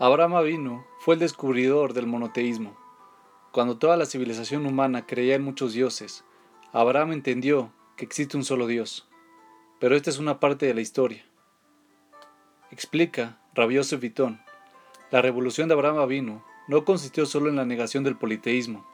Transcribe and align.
Abraham 0.00 0.34
Avinu 0.34 0.84
fue 0.98 1.14
el 1.14 1.20
descubridor 1.20 1.92
del 1.92 2.08
monoteísmo. 2.08 2.76
Cuando 3.52 3.78
toda 3.78 3.96
la 3.96 4.06
civilización 4.06 4.66
humana 4.66 5.06
creía 5.06 5.36
en 5.36 5.44
muchos 5.44 5.72
dioses, 5.72 6.24
Abraham 6.72 7.12
entendió 7.12 7.72
que 7.96 8.04
existe 8.04 8.36
un 8.36 8.44
solo 8.44 8.66
Dios. 8.66 9.08
Pero 9.78 9.94
esta 9.94 10.10
es 10.10 10.18
una 10.18 10.40
parte 10.40 10.66
de 10.66 10.74
la 10.74 10.80
historia. 10.80 11.24
Explica 12.72 13.38
Rabbi 13.54 13.76
Yosef 13.76 14.02
la 15.12 15.22
revolución 15.22 15.68
de 15.68 15.74
Abraham 15.74 15.98
Avinu 15.98 16.42
no 16.66 16.84
consistió 16.84 17.24
solo 17.24 17.48
en 17.48 17.54
la 17.54 17.64
negación 17.64 18.02
del 18.02 18.16
politeísmo. 18.16 18.84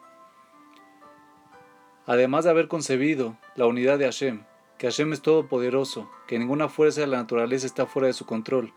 Además 2.05 2.45
de 2.45 2.51
haber 2.51 2.69
concebido 2.69 3.39
la 3.57 3.67
unidad 3.67 3.98
de 3.98 4.05
Hashem, 4.05 4.45
que 4.77 4.89
Hashem 4.89 5.14
es 5.14 5.23
todopoderoso, 5.23 6.11
que 6.27 6.39
ninguna 6.39 6.69
fuerza 6.69 7.01
de 7.01 7.07
la 7.07 7.17
naturaleza 7.17 7.64
está 7.64 7.87
fuera 7.87 8.09
de 8.09 8.12
su 8.12 8.27
control 8.27 8.75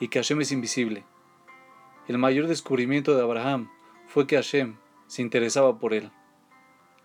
y 0.00 0.08
que 0.08 0.18
Hashem 0.18 0.42
es 0.42 0.52
invisible. 0.52 1.06
El 2.08 2.18
mayor 2.18 2.48
descubrimiento 2.48 3.14
de 3.14 3.22
Abraham 3.22 3.70
fue 4.08 4.26
que 4.26 4.36
Hashem 4.36 4.76
se 5.06 5.22
interesaba 5.22 5.78
por 5.78 5.94
él. 5.94 6.10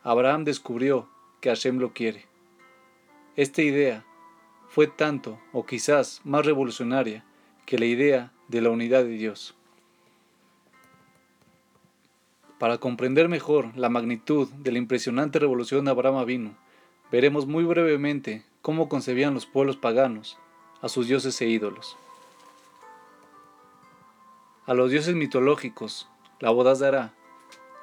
Abraham 0.03 0.43
descubrió 0.43 1.07
que 1.39 1.49
Hashem 1.49 1.77
lo 1.77 1.93
quiere. 1.93 2.25
Esta 3.35 3.61
idea 3.61 4.05
fue 4.67 4.87
tanto 4.87 5.39
o 5.53 5.65
quizás 5.65 6.21
más 6.23 6.45
revolucionaria 6.45 7.23
que 7.65 7.77
la 7.77 7.85
idea 7.85 8.31
de 8.47 8.61
la 8.61 8.69
unidad 8.71 9.03
de 9.03 9.09
Dios. 9.09 9.53
Para 12.57 12.79
comprender 12.79 13.29
mejor 13.29 13.77
la 13.77 13.89
magnitud 13.89 14.49
de 14.49 14.71
la 14.71 14.79
impresionante 14.79 15.37
revolución 15.37 15.85
de 15.85 15.91
Abraham 15.91 16.25
vino, 16.25 16.57
veremos 17.11 17.45
muy 17.45 17.63
brevemente 17.65 18.43
cómo 18.63 18.89
concebían 18.89 19.35
los 19.35 19.45
pueblos 19.45 19.77
paganos 19.77 20.39
a 20.81 20.89
sus 20.89 21.07
dioses 21.07 21.39
e 21.41 21.47
ídolos. 21.47 21.97
A 24.67 24.73
los 24.73 24.91
dioses 24.91 25.15
mitológicos, 25.15 26.09
la 26.41 26.49
Bodazara, 26.49 27.13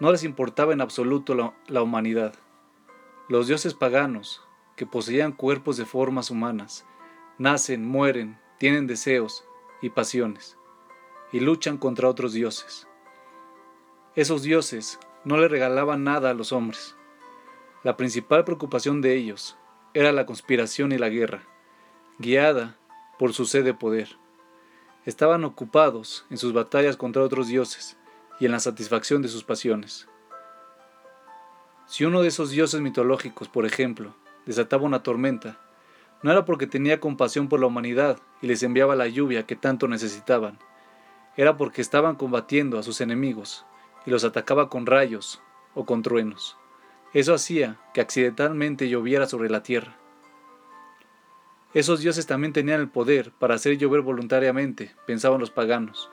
no 0.01 0.13
les 0.13 0.23
importaba 0.23 0.75
en 0.75 0.83
absoluto 0.83 1.35
la, 1.35 1.55
la 1.67 1.81
humanidad. 1.81 2.35
Los 3.31 3.47
dioses 3.47 3.73
paganos, 3.73 4.43
que 4.77 4.85
poseían 4.85 5.33
cuerpos 5.33 5.79
de 5.79 5.87
formas 5.87 6.31
humanas, 6.31 6.85
nacen, 7.39 7.87
mueren, 7.87 8.39
tienen 8.59 8.87
deseos 8.87 9.47
y 9.81 9.89
pasiones, 9.89 10.59
y 11.33 11.41
luchan 11.41 11.79
contra 11.79 12.07
otros 12.07 12.35
dioses. 12.35 12.87
Esos 14.15 14.43
dioses 14.43 15.01
no 15.25 15.39
le 15.39 15.49
regalaban 15.49 16.05
nada 16.05 16.29
a 16.29 16.35
los 16.35 16.53
hombres. 16.53 16.97
La 17.83 17.97
principal 17.97 18.45
preocupación 18.45 19.01
de 19.01 19.15
ellos 19.15 19.57
era 19.95 20.13
la 20.13 20.27
conspiración 20.27 20.93
y 20.93 20.99
la 20.99 21.09
guerra, 21.09 21.45
guiada 22.19 22.77
por 23.19 23.33
su 23.33 23.47
sed 23.47 23.65
de 23.65 23.73
poder. 23.73 24.19
Estaban 25.07 25.45
ocupados 25.45 26.25
en 26.31 26.39
sus 26.39 26.53
batallas 26.53 26.97
contra 26.97 27.23
otros 27.23 27.49
dioses 27.49 27.97
y 28.41 28.47
en 28.47 28.53
la 28.53 28.61
satisfacción 28.61 29.21
de 29.21 29.29
sus 29.29 29.45
pasiones. 29.45 30.09
Si 31.87 32.05
uno 32.05 32.23
de 32.23 32.29
esos 32.29 32.51
dioses 32.51 32.81
mitológicos, 32.81 33.49
por 33.49 33.67
ejemplo, 33.67 34.15
desataba 34.47 34.85
una 34.85 35.03
tormenta, 35.03 35.59
no 36.23 36.33
era 36.33 36.47
porque 36.47 36.67
tenía 36.67 37.01
compasión 37.01 37.49
por 37.51 37.61
la 37.61 37.67
humanidad 37.67 38.19
y 38.41 38.47
les 38.47 38.63
enviaba 38.63 38.97
la 38.97 39.07
lluvia 39.07 39.45
que 39.45 39.57
tanto 39.57 39.89
necesitaban, 39.89 40.59
era 41.37 41.59
porque 41.59 41.83
estaban 41.83 42.17
combatiendo 42.17 42.79
a 42.79 42.83
sus 42.83 43.03
enemigos 43.03 43.67
y 44.07 44.11
los 44.11 44.25
atacaba 44.25 44.71
con 44.71 44.87
rayos 44.87 45.43
o 45.75 45.85
con 45.85 46.01
truenos. 46.01 46.57
Eso 47.13 47.35
hacía 47.35 47.79
que 47.93 48.01
accidentalmente 48.01 48.89
lloviera 48.89 49.27
sobre 49.27 49.51
la 49.51 49.63
tierra. 49.63 49.99
Esos 51.75 51.99
dioses 51.99 52.27
también 52.27 52.53
tenían 52.53 52.81
el 52.81 52.89
poder 52.89 53.33
para 53.33 53.57
hacer 53.57 53.77
llover 53.77 54.01
voluntariamente, 54.01 54.95
pensaban 55.07 55.41
los 55.41 55.51
paganos, 55.51 56.09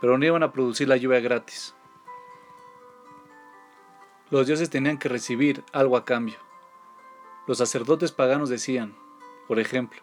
pero 0.00 0.18
no 0.18 0.26
iban 0.26 0.42
a 0.42 0.52
producir 0.52 0.88
la 0.88 0.96
lluvia 0.96 1.20
gratis. 1.20 1.76
Los 4.30 4.48
dioses 4.48 4.68
tenían 4.68 4.98
que 4.98 5.08
recibir 5.08 5.62
algo 5.72 5.96
a 5.96 6.04
cambio. 6.04 6.38
Los 7.46 7.58
sacerdotes 7.58 8.10
paganos 8.10 8.48
decían, 8.48 8.96
por 9.46 9.60
ejemplo, 9.60 10.02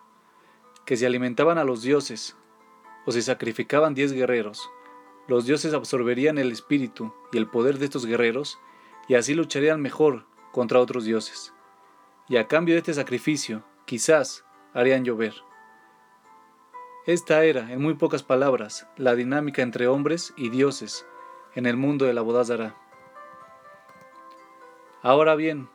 que 0.86 0.96
si 0.96 1.06
alimentaban 1.06 1.58
a 1.58 1.66
los 1.66 1.82
dioses 1.82 2.38
o 3.06 3.12
si 3.12 3.22
sacrificaban 3.22 3.94
diez 3.94 4.14
guerreros, 4.14 4.70
los 5.28 5.46
dioses 5.46 5.74
absorberían 5.74 6.38
el 6.38 6.50
espíritu 6.54 7.14
y 7.34 7.38
el 7.38 7.48
poder 7.48 7.78
de 7.78 7.86
estos 7.86 8.06
guerreros 8.06 8.58
y 9.10 9.16
así 9.16 9.34
lucharían 9.34 9.82
mejor 9.82 10.26
contra 10.54 10.80
otros 10.80 11.04
dioses. 11.04 11.54
Y 12.30 12.38
a 12.38 12.48
cambio 12.48 12.76
de 12.76 12.80
este 12.80 12.94
sacrificio, 12.94 13.66
quizás 13.86 14.46
harían 14.78 15.04
llover. 15.04 15.34
Esta 17.08 17.44
era, 17.44 17.74
en 17.74 17.82
muy 17.82 17.96
pocas 17.96 18.22
palabras, 18.22 18.88
la 18.96 19.16
dinámica 19.16 19.64
entre 19.64 19.88
hombres 19.88 20.36
y 20.38 20.50
dioses 20.50 21.04
en 21.56 21.66
el 21.66 21.78
mundo 21.78 22.06
de 22.06 22.14
la 22.14 22.22
Bodazara. 22.22 22.76
Ahora 25.02 25.34
bien, 25.34 25.68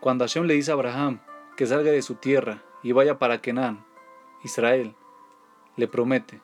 cuando 0.00 0.24
Hashem 0.24 0.46
le 0.46 0.54
dice 0.54 0.72
a 0.72 0.74
Abraham 0.74 1.20
que 1.56 1.68
salga 1.68 1.92
de 1.92 2.02
su 2.02 2.16
tierra 2.16 2.64
y 2.82 2.90
vaya 2.90 3.20
para 3.20 3.40
Kenan, 3.40 3.86
Israel, 4.42 4.96
le 5.76 5.86
promete, 5.86 6.40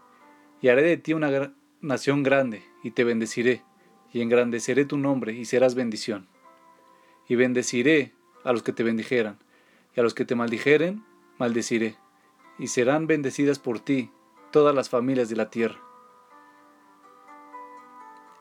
y 0.61 0.69
haré 0.69 0.83
de 0.83 0.99
ti 0.99 1.15
una 1.15 1.53
nación 1.81 2.23
grande, 2.23 2.63
y 2.85 2.93
te 2.93 3.03
bendeciré, 3.03 3.65
y 4.13 4.21
engrandeceré 4.21 4.85
tu 4.85 4.99
nombre, 4.99 5.33
y 5.33 5.47
serás 5.47 5.75
bendición. 5.75 6.29
Y 7.27 7.35
bendeciré 7.35 8.13
a 8.45 8.53
los 8.53 8.63
que 8.63 8.73
te 8.73 8.85
bendijeran, 8.85 9.41
y 9.97 10.01
a 10.01 10.05
los 10.05 10.15
que 10.15 10.25
te 10.25 10.37
maldijeren, 10.37 11.05
maldeciré, 11.39 11.97
y 12.59 12.69
serán 12.69 13.07
bendecidas 13.07 13.59
por 13.59 13.81
ti 13.81 14.11
todas 14.51 14.75
las 14.75 14.89
familias 14.89 15.29
de 15.29 15.37
la 15.37 15.51
tierra. 15.51 15.81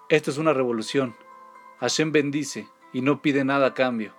Esto 0.09 0.29
es 0.29 0.37
una 0.37 0.53
revolución. 0.53 1.15
Hashem 1.79 2.11
bendice 2.11 2.67
y 2.91 3.01
no 3.01 3.21
pide 3.21 3.45
nada 3.45 3.67
a 3.67 3.73
cambio. 3.73 4.13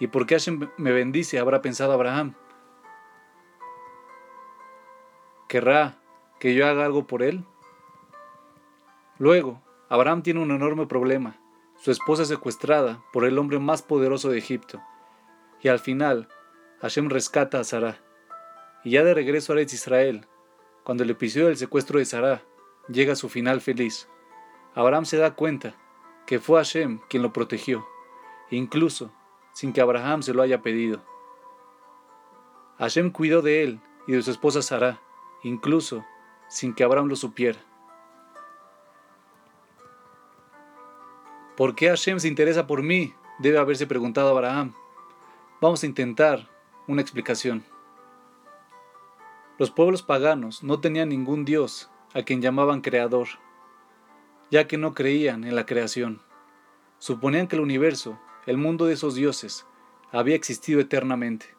¿Y 0.00 0.08
por 0.08 0.26
qué 0.26 0.34
Hashem 0.34 0.70
me 0.76 0.92
bendice? 0.92 1.38
Habrá 1.38 1.62
pensado 1.62 1.92
Abraham. 1.92 2.34
¿Querrá 5.46 5.98
que 6.38 6.54
yo 6.54 6.66
haga 6.66 6.84
algo 6.84 7.06
por 7.06 7.22
él? 7.22 7.44
Luego, 9.18 9.60
Abraham 9.88 10.22
tiene 10.22 10.40
un 10.40 10.50
enorme 10.50 10.86
problema. 10.86 11.36
Su 11.76 11.90
esposa 11.90 12.22
es 12.22 12.28
secuestrada 12.28 13.02
por 13.12 13.24
el 13.24 13.38
hombre 13.38 13.58
más 13.58 13.82
poderoso 13.82 14.30
de 14.30 14.38
Egipto. 14.38 14.82
Y 15.62 15.68
al 15.68 15.78
final, 15.78 16.28
Hashem 16.80 17.10
rescata 17.10 17.60
a 17.60 17.64
Sarah. 17.64 17.98
Y 18.84 18.92
ya 18.92 19.04
de 19.04 19.12
regreso 19.12 19.52
a 19.52 19.56
Eretz 19.56 19.74
Israel, 19.74 20.26
cuando 20.82 21.04
el 21.04 21.10
episodio 21.10 21.48
del 21.48 21.58
secuestro 21.58 21.98
de 21.98 22.06
Sarah 22.06 22.42
llega 22.88 23.12
a 23.12 23.16
su 23.16 23.28
final 23.28 23.60
feliz, 23.60 24.08
Abraham 24.74 25.04
se 25.04 25.18
da 25.18 25.34
cuenta 25.34 25.74
que 26.26 26.38
fue 26.38 26.58
Hashem 26.58 27.00
quien 27.10 27.22
lo 27.22 27.32
protegió, 27.34 27.86
incluso 28.50 29.12
sin 29.52 29.74
que 29.74 29.82
Abraham 29.82 30.22
se 30.22 30.32
lo 30.32 30.42
haya 30.42 30.62
pedido. 30.62 31.02
Hashem 32.78 33.10
cuidó 33.10 33.42
de 33.42 33.62
él 33.62 33.80
y 34.06 34.12
de 34.12 34.22
su 34.22 34.30
esposa 34.30 34.62
Sarah, 34.62 35.02
incluso 35.42 36.04
sin 36.48 36.74
que 36.74 36.82
Abraham 36.82 37.08
lo 37.08 37.16
supiera. 37.16 37.58
¿Por 41.58 41.74
qué 41.74 41.88
Hashem 41.90 42.20
se 42.20 42.28
interesa 42.28 42.66
por 42.66 42.82
mí? 42.82 43.12
Debe 43.38 43.58
haberse 43.58 43.86
preguntado 43.86 44.30
Abraham. 44.30 44.74
Vamos 45.60 45.82
a 45.82 45.86
intentar 45.86 46.48
una 46.90 47.02
explicación. 47.02 47.64
Los 49.58 49.70
pueblos 49.70 50.02
paganos 50.02 50.64
no 50.64 50.80
tenían 50.80 51.08
ningún 51.08 51.44
dios 51.44 51.88
a 52.14 52.22
quien 52.22 52.42
llamaban 52.42 52.80
creador, 52.80 53.28
ya 54.50 54.66
que 54.66 54.76
no 54.76 54.92
creían 54.92 55.44
en 55.44 55.54
la 55.54 55.66
creación. 55.66 56.20
Suponían 56.98 57.46
que 57.46 57.54
el 57.54 57.62
universo, 57.62 58.18
el 58.46 58.56
mundo 58.56 58.86
de 58.86 58.94
esos 58.94 59.14
dioses, 59.14 59.66
había 60.10 60.34
existido 60.34 60.80
eternamente. 60.80 61.54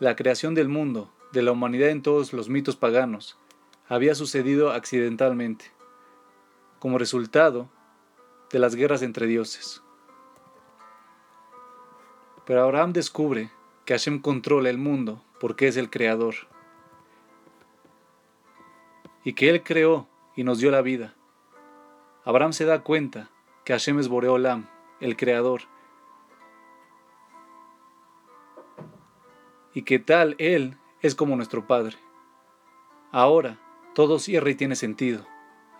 La 0.00 0.16
creación 0.16 0.54
del 0.54 0.68
mundo, 0.68 1.12
de 1.32 1.42
la 1.42 1.52
humanidad 1.52 1.90
en 1.90 2.02
todos 2.02 2.32
los 2.32 2.48
mitos 2.48 2.74
paganos, 2.74 3.38
había 3.88 4.16
sucedido 4.16 4.72
accidentalmente. 4.72 5.66
Como 6.80 6.98
resultado, 6.98 7.70
de 8.50 8.58
las 8.58 8.74
guerras 8.74 9.02
entre 9.02 9.28
dioses. 9.28 9.80
Pero 12.44 12.64
Abraham 12.64 12.92
descubre 12.92 13.52
que 13.84 13.94
Hashem 13.94 14.20
controla 14.20 14.70
el 14.70 14.78
mundo 14.78 15.22
porque 15.40 15.68
es 15.68 15.76
el 15.76 15.90
creador. 15.90 16.34
Y 19.24 19.34
que 19.34 19.50
Él 19.50 19.62
creó 19.62 20.08
y 20.36 20.44
nos 20.44 20.58
dio 20.58 20.70
la 20.70 20.82
vida. 20.82 21.14
Abraham 22.24 22.52
se 22.52 22.64
da 22.64 22.82
cuenta 22.82 23.30
que 23.64 23.72
Hashem 23.72 23.98
es 23.98 24.08
Boreolam, 24.08 24.68
el 25.00 25.16
creador. 25.16 25.62
Y 29.74 29.82
que 29.82 29.98
tal 29.98 30.36
Él 30.38 30.76
es 31.00 31.14
como 31.14 31.36
nuestro 31.36 31.66
Padre. 31.66 31.96
Ahora 33.10 33.58
todo 33.94 34.18
cierra 34.18 34.50
y 34.50 34.54
tiene 34.54 34.76
sentido. 34.76 35.26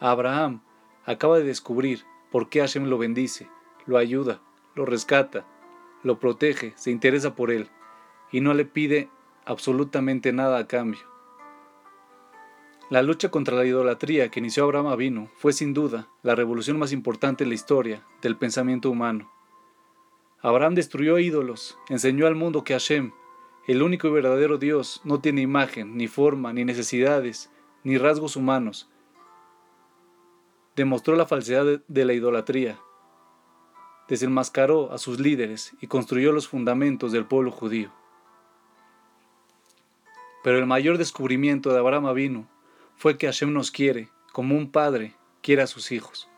Abraham 0.00 0.62
acaba 1.04 1.38
de 1.38 1.44
descubrir 1.44 2.04
¿Por 2.32 2.48
qué 2.48 2.60
Hashem 2.60 2.86
lo 2.86 2.96
bendice, 2.96 3.50
lo 3.84 3.98
ayuda, 3.98 4.40
lo 4.74 4.86
rescata, 4.86 5.44
lo 6.02 6.18
protege, 6.18 6.72
se 6.76 6.90
interesa 6.90 7.34
por 7.34 7.50
él 7.50 7.68
y 8.32 8.40
no 8.40 8.54
le 8.54 8.64
pide 8.64 9.08
absolutamente 9.44 10.32
nada 10.32 10.58
a 10.58 10.66
cambio? 10.66 11.12
La 12.90 13.02
lucha 13.02 13.30
contra 13.30 13.56
la 13.56 13.64
idolatría 13.64 14.30
que 14.30 14.40
inició 14.40 14.64
Abraham 14.64 14.88
Avino 14.88 15.30
fue 15.36 15.52
sin 15.52 15.72
duda 15.72 16.08
la 16.22 16.34
revolución 16.34 16.78
más 16.78 16.92
importante 16.92 17.44
en 17.44 17.50
la 17.50 17.54
historia 17.54 18.04
del 18.20 18.36
pensamiento 18.36 18.90
humano. 18.90 19.30
Abraham 20.40 20.74
destruyó 20.74 21.18
ídolos, 21.18 21.78
enseñó 21.88 22.26
al 22.26 22.34
mundo 22.34 22.64
que 22.64 22.74
Hashem, 22.74 23.12
el 23.66 23.82
único 23.82 24.08
y 24.08 24.10
verdadero 24.10 24.58
Dios, 24.58 25.00
no 25.04 25.20
tiene 25.20 25.40
imagen, 25.40 25.96
ni 25.96 26.08
forma, 26.08 26.52
ni 26.52 26.64
necesidades, 26.64 27.50
ni 27.84 27.96
rasgos 27.96 28.36
humanos. 28.36 28.90
Demostró 30.74 31.16
la 31.16 31.26
falsedad 31.26 31.80
de 31.86 32.04
la 32.04 32.12
idolatría, 32.12 32.78
desenmascaró 34.08 34.92
a 34.92 34.98
sus 34.98 35.20
líderes 35.20 35.72
y 35.80 35.86
construyó 35.86 36.32
los 36.32 36.48
fundamentos 36.48 37.12
del 37.12 37.24
pueblo 37.24 37.50
judío. 37.50 37.92
Pero 40.42 40.58
el 40.58 40.66
mayor 40.66 40.98
descubrimiento 40.98 41.72
de 41.72 41.78
Abraham 41.78 42.06
Avino 42.06 42.48
fue 42.96 43.16
que 43.16 43.26
Hashem 43.26 43.52
nos 43.52 43.70
quiere 43.70 44.08
como 44.32 44.56
un 44.56 44.70
padre 44.70 45.14
quiere 45.42 45.62
a 45.62 45.66
sus 45.66 45.92
hijos. 45.92 46.28